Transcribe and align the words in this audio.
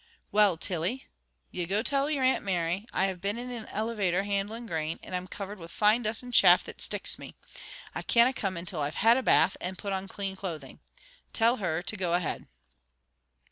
"Well, 0.31 0.57
Tilly, 0.57 1.05
ye 1.51 1.67
go 1.67 1.83
tell 1.83 2.09
your 2.09 2.23
Aunt 2.23 2.43
Mary 2.43 2.87
I 2.91 3.05
have 3.05 3.21
been 3.21 3.37
in 3.37 3.51
an 3.51 3.67
eelevator 3.67 4.23
handlin' 4.25 4.65
grain, 4.65 4.99
and 5.03 5.15
I'm 5.15 5.27
covered 5.27 5.59
wi' 5.59 5.67
fine 5.67 6.01
dust 6.01 6.23
and 6.23 6.33
chaff 6.33 6.63
that 6.63 6.81
sticks 6.81 7.19
me. 7.19 7.35
I 7.93 8.01
canna 8.01 8.33
come 8.33 8.57
until 8.57 8.81
I've 8.81 8.95
had 9.05 9.15
a 9.15 9.21
bath, 9.21 9.57
and 9.61 9.77
put 9.77 9.93
on 9.93 10.07
clean 10.07 10.35
clothing. 10.35 10.79
Tell 11.33 11.57
her 11.57 11.83
to 11.83 11.97
go 11.97 12.15
ahead." 12.15 12.47